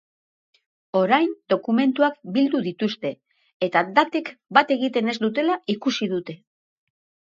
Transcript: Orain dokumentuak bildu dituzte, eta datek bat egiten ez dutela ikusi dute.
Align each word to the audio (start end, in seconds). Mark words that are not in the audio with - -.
Orain 0.99 1.35
dokumentuak 1.53 2.17
bildu 2.39 2.63
dituzte, 2.69 3.13
eta 3.71 3.87
datek 4.01 4.35
bat 4.61 4.77
egiten 4.81 5.17
ez 5.17 5.21
dutela 5.29 5.63
ikusi 5.79 6.15
dute. 6.19 6.43